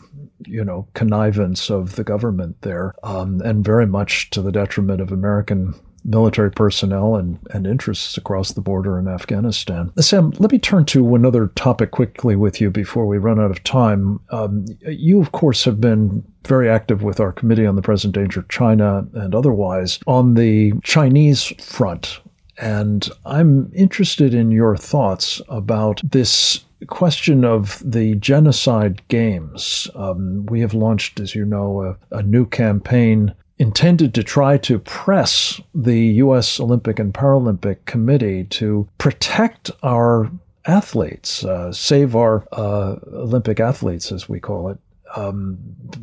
you 0.46 0.64
know, 0.64 0.88
connivance 0.94 1.70
of 1.70 1.96
the 1.96 2.04
government 2.04 2.62
there, 2.62 2.94
um, 3.04 3.42
and 3.42 3.66
very 3.66 3.88
much 3.88 4.30
to 4.30 4.42
the 4.42 4.52
detriment 4.52 5.02
of 5.02 5.12
American 5.12 5.74
military 6.06 6.52
personnel 6.52 7.16
and, 7.16 7.38
and 7.52 7.68
interests 7.68 8.18
across 8.18 8.54
the 8.54 8.62
border 8.62 8.98
in 8.98 9.08
Afghanistan. 9.08 9.92
Sam, 10.00 10.32
let 10.40 10.52
me 10.52 10.60
turn 10.60 10.86
to 10.86 11.16
another 11.16 11.48
topic 11.48 11.92
quickly 11.92 12.36
with 12.36 12.62
you 12.62 12.70
before 12.70 13.06
we 13.06 13.18
run 13.18 13.40
out 13.40 13.52
of 13.52 13.64
time. 13.64 14.20
Um, 14.30 14.66
you, 14.88 15.20
of 15.20 15.34
course, 15.34 15.66
have 15.66 15.82
been 15.82 16.24
very 16.46 16.70
active 16.70 17.04
with 17.04 17.20
our 17.20 17.34
Committee 17.34 17.66
on 17.66 17.76
the 17.76 17.82
Present 17.82 18.16
Danger 18.16 18.40
of 18.40 18.48
China 18.48 19.06
and 19.14 19.36
otherwise 19.36 20.00
on 20.08 20.36
the 20.36 20.74
Chinese 20.84 21.44
front. 21.60 22.22
And 22.58 23.08
I'm 23.26 23.72
interested 23.76 24.34
in 24.34 24.50
your 24.50 24.78
thoughts 24.78 25.42
about 25.50 26.02
this 26.04 26.64
question 26.86 27.44
of 27.44 27.82
the 27.84 28.16
genocide 28.16 29.02
games. 29.08 29.90
Um, 29.96 30.46
we 30.46 30.62
have 30.62 30.74
launched, 30.74 31.20
as 31.20 31.34
you 31.34 31.46
know, 31.46 31.98
a, 32.12 32.18
a 32.18 32.24
new 32.24 32.46
campaign 32.46 33.34
intended 33.60 34.14
to 34.14 34.24
try 34.24 34.58
to 34.58 34.80
press 34.80 35.60
the 35.74 35.98
U.S. 35.98 36.60
Olympic 36.60 37.00
and 37.00 37.14
Paralympic 37.14 37.86
Committee 37.86 38.44
to 38.46 38.88
protect 39.00 39.72
our 39.82 40.30
athletes, 40.66 41.44
uh, 41.44 41.72
save 41.72 42.16
our 42.16 42.48
uh, 42.52 42.98
Olympic 43.14 43.60
athletes, 43.60 44.12
as 44.12 44.30
we 44.30 44.40
call 44.40 44.70
it, 44.70 44.78
um, 45.16 45.58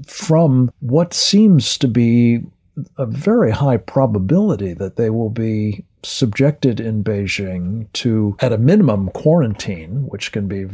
from 0.06 0.72
what 0.80 1.14
seems 1.14 1.78
to 1.78 1.86
be 1.86 2.40
a 2.98 3.06
very 3.06 3.52
high 3.52 3.76
probability 3.76 4.72
that 4.72 4.96
they 4.96 5.10
will 5.10 5.30
be 5.30 5.84
subjected 6.04 6.80
in 6.80 7.02
Beijing 7.02 7.90
to, 7.94 8.36
at 8.40 8.52
a 8.52 8.58
minimum, 8.58 9.10
quarantine, 9.10 10.06
which 10.08 10.32
can 10.32 10.48
be 10.48 10.66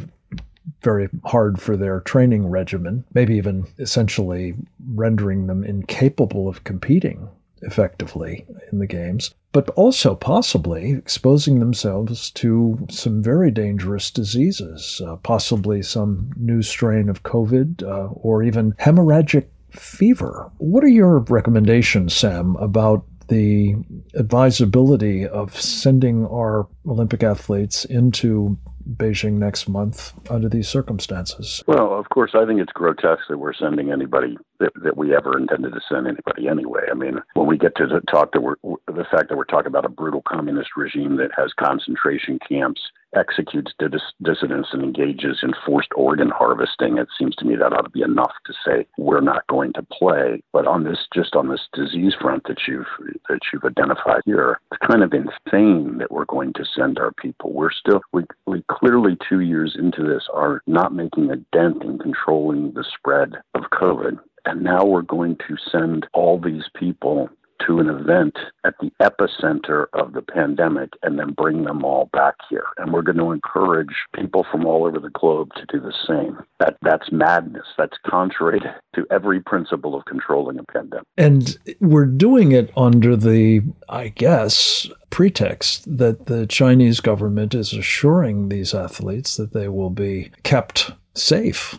very 0.82 1.08
hard 1.24 1.60
for 1.60 1.76
their 1.76 2.00
training 2.00 2.46
regimen, 2.48 3.04
maybe 3.14 3.36
even 3.36 3.66
essentially 3.78 4.54
rendering 4.94 5.46
them 5.46 5.64
incapable 5.64 6.48
of 6.48 6.64
competing 6.64 7.28
effectively 7.62 8.46
in 8.72 8.78
the 8.78 8.86
games, 8.86 9.34
but 9.52 9.68
also 9.70 10.14
possibly 10.14 10.92
exposing 10.92 11.58
themselves 11.60 12.30
to 12.30 12.86
some 12.88 13.22
very 13.22 13.50
dangerous 13.50 14.10
diseases, 14.10 15.02
uh, 15.06 15.16
possibly 15.16 15.82
some 15.82 16.30
new 16.36 16.62
strain 16.62 17.08
of 17.08 17.22
COVID 17.22 17.82
uh, 17.82 18.06
or 18.12 18.42
even 18.42 18.72
hemorrhagic 18.74 19.46
fever. 19.70 20.50
What 20.58 20.84
are 20.84 20.88
your 20.88 21.18
recommendations, 21.18 22.14
Sam, 22.14 22.56
about 22.56 23.04
the 23.30 23.76
advisability 24.14 25.26
of 25.26 25.58
sending 25.58 26.26
our 26.26 26.66
Olympic 26.86 27.22
athletes 27.22 27.84
into 27.86 28.58
Beijing 28.96 29.34
next 29.34 29.68
month 29.68 30.12
under 30.28 30.48
these 30.48 30.68
circumstances? 30.68 31.62
Well, 31.66 31.98
of 31.98 32.08
course, 32.08 32.32
I 32.34 32.44
think 32.44 32.60
it's 32.60 32.72
grotesque 32.72 33.22
that 33.28 33.38
we're 33.38 33.54
sending 33.54 33.92
anybody 33.92 34.36
that, 34.58 34.72
that 34.82 34.96
we 34.96 35.14
ever 35.14 35.38
intended 35.38 35.72
to 35.72 35.80
send 35.88 36.06
anybody 36.06 36.48
anyway. 36.48 36.82
I 36.90 36.94
mean, 36.94 37.18
when 37.34 37.46
we 37.46 37.56
get 37.56 37.76
to 37.76 37.86
the 37.86 38.00
talk 38.10 38.32
that 38.32 38.42
we're 38.42 38.56
the 38.86 39.06
fact 39.10 39.28
that 39.28 39.36
we're 39.36 39.44
talking 39.44 39.68
about 39.68 39.84
a 39.84 39.90
brutal 39.90 40.22
communist 40.26 40.70
regime 40.76 41.16
that 41.16 41.30
has 41.36 41.52
concentration 41.58 42.38
camps, 42.46 42.80
executes 43.14 43.72
dis- 43.78 44.12
dissidents, 44.22 44.68
and 44.72 44.82
engages 44.82 45.40
in 45.42 45.52
forced 45.66 45.90
organ 45.94 46.30
harvesting, 46.30 46.98
it 46.98 47.08
seems 47.18 47.34
to 47.36 47.44
me 47.44 47.56
that 47.56 47.72
ought 47.72 47.82
to 47.82 47.90
be 47.90 48.02
enough 48.02 48.32
to 48.46 48.52
say 48.64 48.86
we're 48.98 49.20
not 49.20 49.46
going 49.48 49.72
to 49.74 49.82
play. 49.82 50.42
But 50.52 50.66
on 50.66 50.84
this, 50.84 51.06
just 51.14 51.34
on 51.34 51.48
this 51.48 51.68
disease 51.72 52.14
front 52.20 52.44
that 52.44 52.60
you've 52.66 52.86
that 53.28 53.40
you've 53.52 53.64
identified 53.64 54.22
here, 54.24 54.60
it's 54.72 54.86
kind 54.86 55.02
of 55.02 55.12
insane 55.12 55.98
that 55.98 56.10
we're 56.10 56.24
going 56.24 56.52
to 56.54 56.64
send 56.64 56.98
our 56.98 57.12
people. 57.12 57.52
We're 57.52 57.72
still 57.72 58.00
we 58.12 58.24
we 58.46 58.64
clearly 58.70 59.16
two 59.28 59.40
years 59.40 59.76
into 59.78 60.02
this 60.02 60.24
are 60.32 60.62
not 60.66 60.94
making 60.94 61.30
a 61.30 61.36
dent 61.56 61.82
in 61.82 61.98
controlling 61.98 62.72
the 62.72 62.84
spread 62.84 63.34
of 63.54 63.64
COVID. 63.72 64.18
And 64.46 64.62
now 64.62 64.84
we're 64.86 65.02
going 65.02 65.36
to 65.48 65.56
send 65.70 66.06
all 66.14 66.40
these 66.40 66.64
people 66.74 67.28
to 67.66 67.78
an 67.78 67.88
event 67.88 68.36
at 68.64 68.74
the 68.80 68.90
epicenter 69.00 69.86
of 69.92 70.12
the 70.12 70.22
pandemic 70.22 70.90
and 71.02 71.18
then 71.18 71.32
bring 71.32 71.64
them 71.64 71.84
all 71.84 72.08
back 72.12 72.34
here. 72.48 72.66
And 72.78 72.92
we're 72.92 73.02
going 73.02 73.18
to 73.18 73.32
encourage 73.32 73.94
people 74.14 74.46
from 74.50 74.66
all 74.66 74.84
over 74.84 74.98
the 74.98 75.10
globe 75.10 75.50
to 75.54 75.66
do 75.66 75.80
the 75.80 75.94
same. 76.06 76.38
That 76.58 76.76
that's 76.82 77.10
madness. 77.12 77.66
That's 77.76 77.96
contrary 78.06 78.60
to 78.94 79.06
every 79.10 79.40
principle 79.40 79.94
of 79.94 80.04
controlling 80.04 80.58
a 80.58 80.64
pandemic. 80.64 81.06
And 81.16 81.58
we're 81.80 82.06
doing 82.06 82.52
it 82.52 82.70
under 82.76 83.16
the, 83.16 83.62
I 83.88 84.08
guess, 84.08 84.88
pretext 85.10 85.98
that 85.98 86.26
the 86.26 86.46
Chinese 86.46 87.00
government 87.00 87.54
is 87.54 87.72
assuring 87.72 88.48
these 88.48 88.74
athletes 88.74 89.36
that 89.36 89.52
they 89.52 89.68
will 89.68 89.90
be 89.90 90.30
kept 90.42 90.92
safe. 91.14 91.78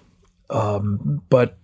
Um, 0.50 1.22
but 1.30 1.58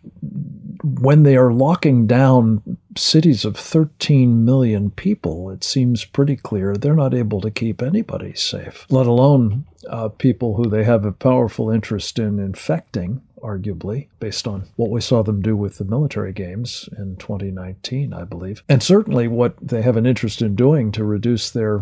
when 0.83 1.24
they 1.24 1.36
are 1.36 1.51
locking 1.51 2.07
down 2.07 2.77
cities 2.98 3.46
of 3.46 3.58
13 3.58 4.44
million 4.44 4.92
people, 4.92 5.50
it 5.50 5.63
seems 5.63 6.06
pretty 6.06 6.36
clear 6.36 6.75
they're 6.75 6.96
not 6.96 7.13
able 7.13 7.42
to 7.42 7.51
keep 7.51 7.82
anybody 7.82 8.34
safe, 8.34 8.86
let 8.89 9.08
alone 9.08 9.66
uh, 9.89 10.10
people 10.10 10.56
who 10.56 10.70
they 10.70 10.84
have 10.84 11.06
a 11.06 11.12
powerful 11.12 11.70
interest 11.70 12.20
in 12.20 12.39
infecting, 12.39 13.22
arguably, 13.42 14.08
based 14.20 14.48
on 14.48 14.68
what 14.75 14.89
we 14.89 15.01
saw 15.01 15.24
them 15.24 15.42
do 15.42 15.56
with 15.56 15.77
the 15.77 15.86
military 15.86 16.34
games 16.34 16.89
in 16.98 17.16
2019, 17.18 18.13
I 18.13 18.24
believe. 18.24 18.63
And 18.68 18.82
certainly 18.84 19.27
what 19.27 19.56
they 19.62 19.82
have 19.82 19.98
an 19.98 20.06
interest 20.06 20.42
in 20.42 20.56
doing 20.56 20.92
to 20.94 21.04
reduce 21.04 21.50
their 21.50 21.82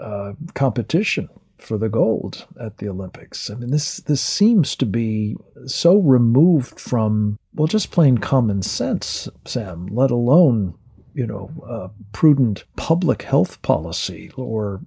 uh, 0.00 0.32
competition 0.54 1.28
for 1.58 1.78
the 1.78 1.88
gold 1.88 2.46
at 2.60 2.78
the 2.78 2.88
Olympics. 2.88 3.50
I 3.50 3.54
mean, 3.54 3.70
this 3.70 3.98
this 3.98 4.20
seems 4.20 4.76
to 4.76 4.86
be 4.86 5.36
so 5.66 5.98
removed 5.98 6.80
from 6.80 7.38
well, 7.54 7.66
just 7.66 7.90
plain 7.90 8.18
common 8.18 8.62
sense, 8.62 9.28
Sam. 9.44 9.86
Let 9.86 10.10
alone 10.10 10.74
you 11.14 11.26
know 11.26 11.50
uh, 11.68 11.88
prudent 12.12 12.64
public 12.76 13.22
health 13.22 13.60
policy 13.62 14.30
or 14.36 14.80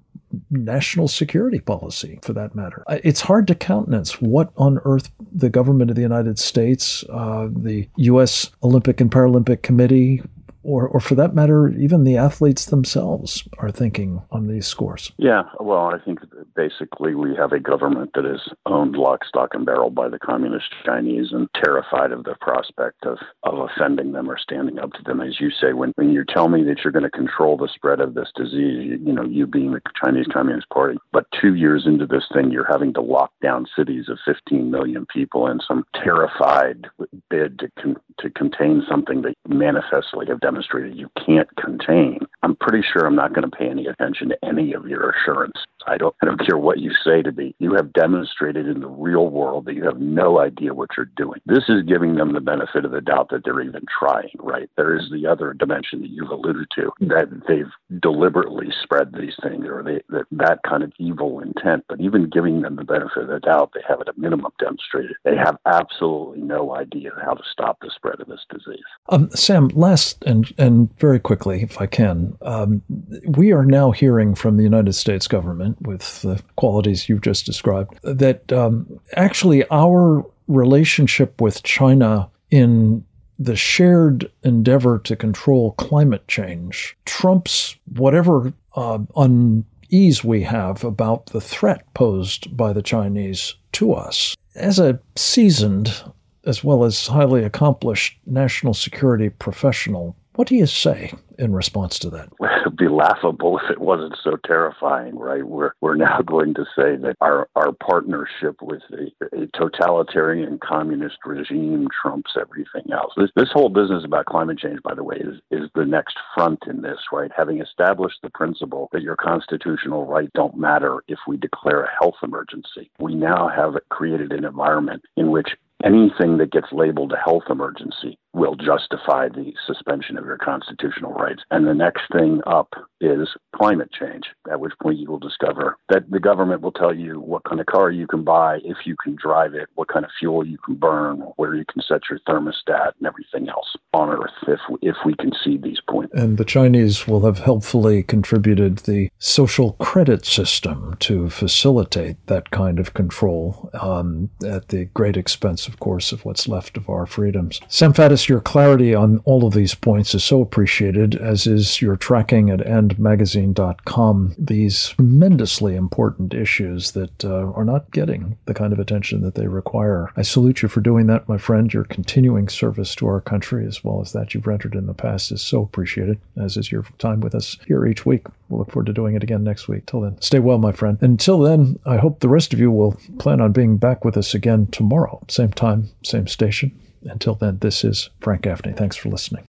national 0.49 1.07
security 1.07 1.59
policy 1.59 2.19
for 2.21 2.33
that 2.33 2.55
matter. 2.55 2.83
It's 3.03 3.21
hard 3.21 3.47
to 3.47 3.55
countenance 3.55 4.21
what 4.21 4.51
on 4.55 4.79
earth 4.85 5.11
the 5.31 5.49
government 5.49 5.89
of 5.89 5.95
the 5.95 6.01
United 6.01 6.39
States, 6.39 7.03
uh, 7.09 7.49
the 7.53 7.89
U.S. 7.97 8.49
Olympic 8.63 9.01
and 9.01 9.11
Paralympic 9.11 9.61
Committee, 9.61 10.21
or, 10.63 10.87
or 10.87 10.99
for 10.99 11.15
that 11.15 11.33
matter, 11.33 11.69
even 11.69 12.03
the 12.03 12.17
athletes 12.17 12.65
themselves 12.65 13.47
are 13.57 13.71
thinking 13.71 14.21
on 14.31 14.47
these 14.47 14.67
scores. 14.67 15.11
Yeah, 15.17 15.43
well, 15.59 15.91
I 15.93 15.97
think 16.03 16.19
basically 16.55 17.15
we 17.15 17.35
have 17.35 17.51
a 17.51 17.59
government 17.59 18.11
that 18.15 18.25
is 18.25 18.41
owned 18.65 18.95
lock, 18.95 19.25
stock, 19.25 19.49
and 19.53 19.65
barrel 19.65 19.89
by 19.89 20.09
the 20.09 20.19
communist 20.19 20.65
Chinese 20.85 21.31
and 21.31 21.47
terrified 21.55 22.11
of 22.11 22.23
the 22.23 22.35
prospect 22.41 23.05
of, 23.05 23.17
of 23.43 23.69
offending 23.69 24.11
them 24.11 24.29
or 24.29 24.37
standing 24.37 24.79
up 24.79 24.91
to 24.93 25.03
them. 25.03 25.21
As 25.21 25.39
you 25.39 25.49
say, 25.49 25.73
when, 25.73 25.93
when 25.95 26.11
you 26.11 26.23
tell 26.27 26.49
me 26.49 26.63
that 26.63 26.79
you're 26.83 26.93
going 26.93 27.03
to 27.03 27.09
control 27.09 27.57
the 27.57 27.69
spread 27.73 27.99
of 27.99 28.13
this 28.13 28.29
disease, 28.35 28.51
you, 28.89 28.99
you 29.03 29.13
know, 29.13 29.23
you 29.23 29.47
being 29.47 29.71
the 29.71 29.81
Chinese 30.03 30.27
Communist 30.31 30.69
Party, 30.69 30.97
but 31.11 31.25
two 31.39 31.55
years 31.55 31.83
into 31.85 32.05
this 32.05 32.25
thing, 32.33 32.51
you're 32.51 32.71
having 32.71 32.93
to 32.93 33.01
lock 33.01 33.31
down 33.41 33.67
cities 33.75 34.09
of 34.09 34.17
15 34.25 34.69
million 34.69 35.05
people 35.11 35.47
in 35.47 35.59
some 35.67 35.85
terrified 35.95 36.87
bid 37.29 37.59
to, 37.59 37.69
con- 37.81 37.97
to 38.19 38.29
contain 38.29 38.83
something 38.89 39.21
that 39.23 39.35
manifestly 39.47 40.25
have 40.27 40.39
demonstrated 40.51 40.97
you 40.97 41.09
can't 41.25 41.47
contain, 41.55 42.19
I'm 42.43 42.57
pretty 42.57 42.85
sure 42.91 43.05
I'm 43.05 43.15
not 43.15 43.33
going 43.33 43.49
to 43.49 43.57
pay 43.57 43.69
any 43.69 43.87
attention 43.87 44.27
to 44.29 44.37
any 44.43 44.73
of 44.73 44.85
your 44.85 45.11
assurance. 45.11 45.55
I 45.87 45.97
don't, 45.97 46.15
I 46.21 46.25
don't 46.25 46.45
care 46.45 46.57
what 46.57 46.79
you 46.79 46.91
say 47.03 47.21
to 47.21 47.31
me. 47.31 47.55
You 47.59 47.73
have 47.75 47.93
demonstrated 47.93 48.67
in 48.67 48.81
the 48.81 48.87
real 48.87 49.27
world 49.27 49.65
that 49.65 49.75
you 49.75 49.83
have 49.85 49.99
no 49.99 50.39
idea 50.39 50.73
what 50.73 50.89
you're 50.95 51.09
doing. 51.17 51.41
This 51.45 51.65
is 51.69 51.83
giving 51.83 52.15
them 52.15 52.33
the 52.33 52.41
benefit 52.41 52.85
of 52.85 52.91
the 52.91 53.01
doubt 53.01 53.29
that 53.29 53.43
they're 53.43 53.61
even 53.61 53.85
trying, 53.99 54.31
right? 54.39 54.69
There 54.77 54.95
is 54.95 55.09
the 55.11 55.27
other 55.27 55.53
dimension 55.53 56.01
that 56.01 56.09
you've 56.09 56.29
alluded 56.29 56.67
to 56.75 56.91
that 57.01 57.27
they've 57.47 57.99
deliberately 58.01 58.67
spread 58.83 59.13
these 59.13 59.35
things 59.41 59.65
or 59.67 59.83
they, 59.83 60.01
that, 60.09 60.25
that 60.31 60.59
kind 60.67 60.83
of 60.83 60.91
evil 60.99 61.39
intent. 61.39 61.85
But 61.87 62.01
even 62.01 62.29
giving 62.29 62.61
them 62.61 62.75
the 62.75 62.83
benefit 62.83 63.23
of 63.23 63.27
the 63.27 63.39
doubt, 63.39 63.71
they 63.73 63.81
have 63.87 64.01
at 64.01 64.09
a 64.09 64.13
minimum 64.17 64.51
demonstrated 64.59 65.15
they 65.23 65.35
have 65.35 65.57
absolutely 65.65 66.41
no 66.41 66.75
idea 66.75 67.11
how 67.23 67.33
to 67.33 67.43
stop 67.51 67.79
the 67.81 67.91
spread 67.95 68.19
of 68.19 68.27
this 68.27 68.45
disease. 68.49 68.83
Um, 69.09 69.29
Sam, 69.31 69.69
last 69.69 70.23
and 70.25 70.53
and 70.57 70.97
very 70.99 71.19
quickly, 71.19 71.61
if 71.61 71.79
I 71.79 71.85
can, 71.85 72.37
um, 72.41 72.81
we 73.25 73.51
are 73.51 73.65
now 73.65 73.91
hearing 73.91 74.35
from 74.35 74.57
the 74.57 74.63
United 74.63 74.93
States 74.93 75.27
government 75.27 75.70
with 75.81 76.21
the 76.21 76.41
qualities 76.55 77.07
you've 77.07 77.21
just 77.21 77.45
described 77.45 77.99
that 78.03 78.51
um, 78.51 78.99
actually 79.15 79.63
our 79.71 80.25
relationship 80.47 81.39
with 81.39 81.63
China 81.63 82.29
in 82.49 83.05
the 83.39 83.55
shared 83.55 84.31
endeavor 84.43 84.99
to 84.99 85.15
control 85.15 85.71
climate 85.73 86.27
change 86.27 86.95
trumps 87.05 87.75
whatever 87.95 88.53
uh, 88.75 88.99
unease 89.15 90.23
we 90.23 90.43
have 90.43 90.83
about 90.83 91.27
the 91.27 91.41
threat 91.41 91.91
posed 91.93 92.55
by 92.55 92.71
the 92.71 92.83
Chinese 92.83 93.55
to 93.71 93.93
us. 93.93 94.35
As 94.55 94.77
a 94.77 94.99
seasoned 95.15 96.03
as 96.45 96.63
well 96.63 96.83
as 96.83 97.07
highly 97.07 97.43
accomplished 97.43 98.17
national 98.25 98.73
security 98.73 99.29
professional, 99.29 100.15
what 100.35 100.47
do 100.47 100.55
you 100.55 100.65
say 100.65 101.13
in 101.41 101.53
response 101.53 101.99
to 101.99 102.09
that? 102.11 102.29
It 102.61 102.65
would 102.65 102.77
be 102.77 102.89
laughable 102.89 103.57
if 103.57 103.71
it 103.71 103.81
wasn't 103.81 104.15
so 104.23 104.37
terrifying, 104.45 105.17
right? 105.17 105.43
We're 105.43 105.71
we're 105.81 105.95
now 105.95 106.21
going 106.25 106.53
to 106.53 106.63
say 106.75 106.95
that 106.95 107.15
our, 107.19 107.49
our 107.55 107.71
partnership 107.71 108.61
with 108.61 108.83
a, 108.91 109.35
a 109.35 109.47
totalitarian 109.57 110.59
communist 110.59 111.17
regime 111.25 111.87
trumps 112.01 112.33
everything 112.39 112.91
else. 112.93 113.13
This 113.17 113.31
this 113.35 113.49
whole 113.51 113.69
business 113.69 114.05
about 114.05 114.27
climate 114.27 114.59
change, 114.59 114.79
by 114.83 114.93
the 114.93 115.03
way, 115.03 115.15
is 115.15 115.41
is 115.49 115.69
the 115.73 115.85
next 115.85 116.17
front 116.35 116.59
in 116.67 116.83
this, 116.83 116.99
right? 117.11 117.31
Having 117.35 117.61
established 117.61 118.19
the 118.21 118.29
principle 118.29 118.89
that 118.91 119.01
your 119.01 119.15
constitutional 119.15 120.05
rights 120.05 120.31
don't 120.35 120.55
matter 120.55 121.03
if 121.07 121.17
we 121.27 121.37
declare 121.37 121.81
a 121.81 121.91
health 121.99 122.15
emergency, 122.21 122.91
we 122.99 123.15
now 123.15 123.49
have 123.49 123.73
created 123.89 124.31
an 124.33 124.45
environment 124.45 125.01
in 125.17 125.31
which 125.31 125.49
anything 125.83 126.37
that 126.37 126.51
gets 126.51 126.67
labeled 126.71 127.11
a 127.11 127.17
health 127.17 127.43
emergency 127.49 128.19
will 128.33 128.55
justify 128.55 129.27
the 129.27 129.53
suspension 129.67 130.17
of 130.17 130.25
your 130.25 130.37
constitutional 130.37 131.13
rights. 131.13 131.43
And 131.51 131.67
the 131.67 131.73
next 131.73 132.03
thing 132.11 132.41
up 132.45 132.69
is 133.01 133.27
climate 133.55 133.89
change, 133.91 134.23
at 134.49 134.59
which 134.59 134.73
point 134.81 134.99
you 134.99 135.09
will 135.09 135.19
discover 135.19 135.77
that 135.89 136.09
the 136.09 136.19
government 136.19 136.61
will 136.61 136.71
tell 136.71 136.93
you 136.93 137.19
what 137.19 137.43
kind 137.43 137.59
of 137.59 137.65
car 137.65 137.91
you 137.91 138.07
can 138.07 138.23
buy, 138.23 138.59
if 138.63 138.77
you 138.85 138.95
can 139.03 139.15
drive 139.21 139.53
it, 139.53 139.67
what 139.75 139.87
kind 139.87 140.05
of 140.05 140.11
fuel 140.19 140.45
you 140.45 140.57
can 140.59 140.75
burn, 140.75 141.19
where 141.35 141.55
you 141.55 141.65
can 141.71 141.81
set 141.81 142.01
your 142.09 142.19
thermostat, 142.27 142.91
and 142.97 143.07
everything 143.07 143.49
else 143.49 143.75
on 143.93 144.09
Earth 144.09 144.31
if, 144.47 144.59
if 144.81 144.95
we 145.05 145.13
concede 145.15 145.63
these 145.63 145.81
points. 145.89 146.13
And 146.13 146.37
the 146.37 146.45
Chinese 146.45 147.07
will 147.07 147.25
have 147.25 147.39
helpfully 147.39 148.03
contributed 148.03 148.79
the 148.79 149.09
social 149.19 149.73
credit 149.73 150.25
system 150.25 150.95
to 150.99 151.29
facilitate 151.29 152.25
that 152.27 152.51
kind 152.51 152.79
of 152.79 152.93
control 152.93 153.69
um, 153.81 154.29
at 154.45 154.69
the 154.69 154.85
great 154.85 155.17
expense, 155.17 155.67
of 155.67 155.79
course, 155.79 156.11
of 156.11 156.23
what's 156.23 156.47
left 156.47 156.77
of 156.77 156.89
our 156.89 157.05
freedoms. 157.05 157.59
Sam 157.67 157.93
your 158.29 158.41
clarity 158.41 158.93
on 158.95 159.19
all 159.25 159.45
of 159.45 159.53
these 159.53 159.75
points 159.75 160.13
is 160.15 160.23
so 160.23 160.41
appreciated, 160.41 161.15
as 161.15 161.47
is 161.47 161.81
your 161.81 161.95
tracking 161.95 162.49
at 162.49 162.59
andmagazine.com. 162.59 164.35
These 164.37 164.89
tremendously 164.89 165.75
important 165.75 166.33
issues 166.33 166.91
that 166.91 167.25
uh, 167.25 167.51
are 167.51 167.65
not 167.65 167.91
getting 167.91 168.37
the 168.45 168.53
kind 168.53 168.73
of 168.73 168.79
attention 168.79 169.21
that 169.21 169.35
they 169.35 169.47
require. 169.47 170.11
I 170.15 170.21
salute 170.21 170.61
you 170.61 170.67
for 170.67 170.81
doing 170.81 171.07
that, 171.07 171.29
my 171.29 171.37
friend. 171.37 171.73
Your 171.73 171.83
continuing 171.83 172.49
service 172.49 172.95
to 172.95 173.07
our 173.07 173.21
country, 173.21 173.65
as 173.65 173.83
well 173.83 174.01
as 174.01 174.13
that 174.13 174.33
you've 174.33 174.47
rendered 174.47 174.75
in 174.75 174.87
the 174.87 174.93
past, 174.93 175.31
is 175.31 175.41
so 175.41 175.61
appreciated, 175.61 176.19
as 176.37 176.57
is 176.57 176.71
your 176.71 176.85
time 176.97 177.21
with 177.21 177.35
us 177.35 177.57
here 177.67 177.85
each 177.85 178.05
week. 178.05 178.27
We'll 178.49 178.59
look 178.59 178.71
forward 178.71 178.87
to 178.87 178.93
doing 178.93 179.15
it 179.15 179.23
again 179.23 179.43
next 179.43 179.67
week. 179.67 179.85
Till 179.85 180.01
then, 180.01 180.21
stay 180.21 180.39
well, 180.39 180.57
my 180.57 180.71
friend. 180.71 180.97
Until 181.01 181.39
then, 181.39 181.79
I 181.85 181.97
hope 181.97 182.19
the 182.19 182.29
rest 182.29 182.53
of 182.53 182.59
you 182.59 182.71
will 182.71 182.99
plan 183.19 183.41
on 183.41 183.51
being 183.51 183.77
back 183.77 184.03
with 184.03 184.17
us 184.17 184.33
again 184.33 184.67
tomorrow. 184.67 185.21
Same 185.27 185.51
time, 185.51 185.89
same 186.03 186.27
station. 186.27 186.71
Until 187.03 187.35
then, 187.35 187.57
this 187.59 187.83
is 187.83 188.09
Frank 188.19 188.43
Gaffney. 188.43 188.73
Thanks 188.73 188.95
for 188.95 189.09
listening. 189.09 189.39